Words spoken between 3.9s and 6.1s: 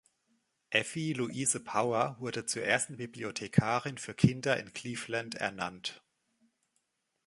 für Kinder in Cleveland ernannt.